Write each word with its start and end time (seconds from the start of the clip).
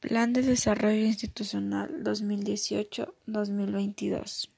Plan 0.00 0.32
de 0.32 0.42
Desarrollo 0.42 1.04
Institucional 1.04 2.04
dos 2.04 2.22
mil 2.22 2.44
dieciocho-dos 2.44 3.50
mil 3.50 3.72
veintidós 3.72 4.50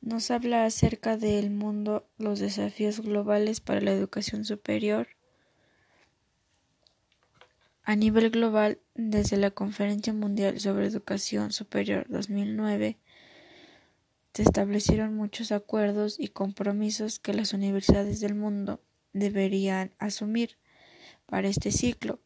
nos 0.00 0.30
habla 0.30 0.64
acerca 0.64 1.16
del 1.16 1.50
mundo, 1.50 2.08
los 2.18 2.40
desafíos 2.40 3.00
globales 3.00 3.60
para 3.60 3.80
la 3.80 3.92
educación 3.92 4.44
superior. 4.44 5.08
A 7.84 7.96
nivel 7.96 8.30
global, 8.30 8.78
desde 8.94 9.36
la 9.36 9.50
Conferencia 9.50 10.12
Mundial 10.12 10.58
sobre 10.58 10.86
Educación 10.86 11.52
Superior 11.52 12.06
2009, 12.08 12.98
se 14.32 14.42
establecieron 14.42 15.14
muchos 15.14 15.52
acuerdos 15.52 16.18
y 16.18 16.28
compromisos 16.28 17.18
que 17.18 17.34
las 17.34 17.52
universidades 17.52 18.20
del 18.20 18.34
mundo 18.34 18.80
deberían 19.12 19.92
asumir 19.98 20.56
para 21.26 21.48
este 21.48 21.72
ciclo. 21.72 22.20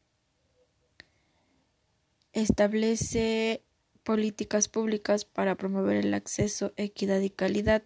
Establece 2.34 3.62
políticas 4.02 4.66
públicas 4.66 5.24
para 5.24 5.55
promover 5.55 5.97
el 5.97 6.12
acceso, 6.15 6.73
equidad 6.77 7.20
y 7.20 7.30
calidad. 7.30 7.84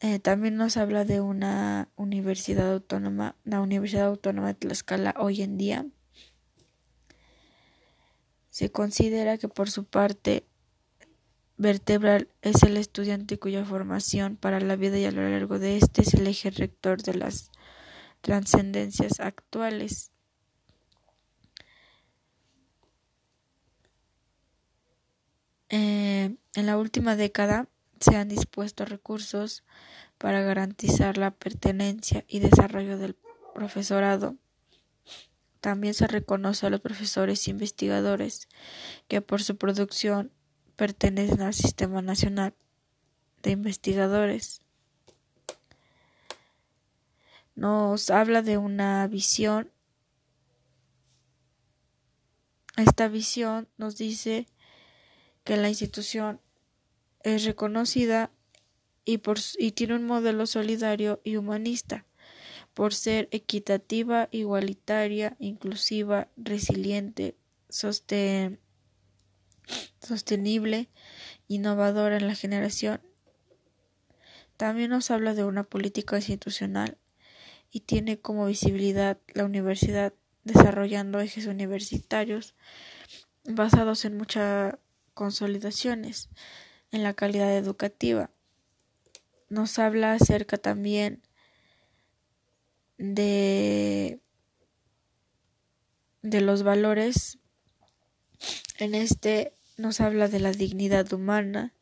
Eh, 0.00 0.18
también 0.18 0.56
nos 0.56 0.78
habla 0.78 1.04
de 1.04 1.20
una 1.20 1.90
universidad 1.96 2.72
autónoma, 2.72 3.36
la 3.44 3.60
Universidad 3.60 4.06
Autónoma 4.06 4.48
de 4.48 4.54
Tlaxcala 4.54 5.14
hoy 5.18 5.42
en 5.42 5.58
día. 5.58 5.86
Se 8.48 8.72
considera 8.72 9.36
que 9.36 9.48
por 9.48 9.70
su 9.70 9.84
parte 9.84 10.46
vertebral 11.58 12.28
es 12.40 12.62
el 12.62 12.78
estudiante 12.78 13.38
cuya 13.38 13.66
formación 13.66 14.36
para 14.36 14.60
la 14.60 14.76
vida 14.76 14.96
y 14.98 15.04
a 15.04 15.12
lo 15.12 15.28
largo 15.28 15.58
de 15.58 15.76
este 15.76 16.00
es 16.00 16.14
el 16.14 16.26
eje 16.26 16.50
rector 16.50 17.02
de 17.02 17.14
las 17.14 17.50
trascendencias 18.22 19.20
actuales. 19.20 20.10
Eh, 25.70 26.37
en 26.54 26.66
la 26.66 26.78
última 26.78 27.16
década 27.16 27.68
se 28.00 28.16
han 28.16 28.28
dispuesto 28.28 28.84
recursos 28.84 29.64
para 30.18 30.40
garantizar 30.40 31.18
la 31.18 31.30
pertenencia 31.30 32.24
y 32.28 32.40
desarrollo 32.40 32.98
del 32.98 33.16
profesorado. 33.54 34.36
También 35.60 35.94
se 35.94 36.06
reconoce 36.06 36.66
a 36.66 36.70
los 36.70 36.80
profesores 36.80 37.46
e 37.46 37.50
investigadores 37.50 38.48
que 39.08 39.20
por 39.20 39.42
su 39.42 39.56
producción 39.56 40.32
pertenecen 40.76 41.40
al 41.40 41.54
Sistema 41.54 42.02
Nacional 42.02 42.54
de 43.42 43.50
Investigadores. 43.50 44.62
Nos 47.56 48.10
habla 48.10 48.42
de 48.42 48.56
una 48.56 49.06
visión. 49.08 49.72
Esta 52.76 53.08
visión 53.08 53.68
nos 53.76 53.96
dice 53.96 54.46
que 55.48 55.56
la 55.56 55.70
institución 55.70 56.42
es 57.22 57.46
reconocida 57.46 58.30
y, 59.06 59.16
por, 59.16 59.38
y 59.58 59.72
tiene 59.72 59.94
un 59.94 60.04
modelo 60.04 60.44
solidario 60.44 61.22
y 61.24 61.36
humanista 61.36 62.04
por 62.74 62.92
ser 62.92 63.30
equitativa, 63.30 64.28
igualitaria, 64.30 65.38
inclusiva, 65.38 66.28
resiliente, 66.36 67.34
sostenible, 67.70 68.58
innovadora 71.48 72.18
en 72.18 72.26
la 72.26 72.34
generación. 72.34 73.00
También 74.58 74.90
nos 74.90 75.10
habla 75.10 75.32
de 75.32 75.44
una 75.44 75.64
política 75.64 76.16
institucional 76.16 76.98
y 77.70 77.80
tiene 77.80 78.20
como 78.20 78.44
visibilidad 78.44 79.16
la 79.32 79.46
universidad 79.46 80.12
desarrollando 80.44 81.20
ejes 81.20 81.46
universitarios 81.46 82.54
basados 83.46 84.04
en 84.04 84.18
mucha 84.18 84.78
consolidaciones 85.18 86.28
en 86.92 87.02
la 87.02 87.12
calidad 87.12 87.56
educativa. 87.56 88.30
Nos 89.48 89.80
habla 89.80 90.12
acerca 90.12 90.58
también 90.58 91.24
de, 92.98 94.20
de 96.22 96.40
los 96.40 96.62
valores. 96.62 97.38
En 98.78 98.94
este 98.94 99.52
nos 99.76 100.00
habla 100.00 100.28
de 100.28 100.38
la 100.38 100.52
dignidad 100.52 101.12
humana, 101.12 101.74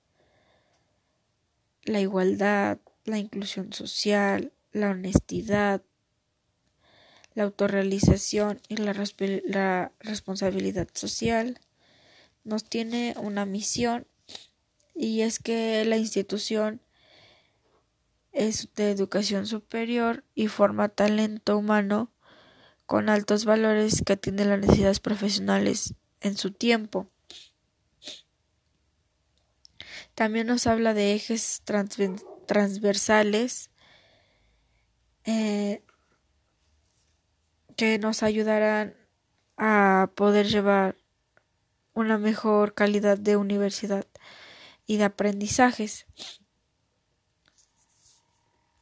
la 1.83 2.01
igualdad, 2.01 2.79
la 3.05 3.19
inclusión 3.19 3.75
social, 3.75 4.55
la 4.73 4.93
honestidad, 4.93 5.83
la 7.35 7.43
autorrealización 7.43 8.63
y 8.69 8.79
la, 8.79 8.95
la 9.45 9.93
responsabilidad 10.01 10.89
social 10.95 11.61
nos 12.47 12.65
tiene 12.65 13.15
una 13.19 13.45
misión 13.45 14.07
y 14.95 15.21
es 15.23 15.39
que 15.41 15.85
la 15.85 15.99
institución 15.99 16.81
es 18.33 18.69
de 18.75 18.91
educación 18.91 19.47
superior 19.47 20.25
y 20.35 20.49
forma 20.49 20.89
talento 20.89 21.59
humano 21.59 22.13
con 22.87 23.09
altos 23.09 23.45
valores 23.45 24.03
que 24.07 24.13
atiende 24.15 24.45
las 24.45 24.61
necesidades 24.61 25.01
profesionales 25.01 25.95
en 26.21 26.37
su 26.37 26.53
tiempo. 26.53 27.11
También 30.15 30.47
nos 30.47 30.67
habla 30.67 30.95
de 30.95 31.15
ejes 31.15 31.63
transversales 32.47 33.71
eh, 35.25 35.83
que 37.77 37.99
nos 37.99 38.23
ayudarán 38.23 38.97
a 39.57 40.11
poder 40.15 40.47
llevar 40.47 40.97
una 41.97 42.19
mejor 42.19 42.75
calidad 42.75 43.19
de 43.19 43.37
universidad 43.37 44.07
y 44.87 44.99
de 44.99 45.05
aprendizajes. 45.05 46.07